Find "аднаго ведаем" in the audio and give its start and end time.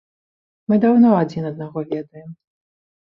1.53-2.29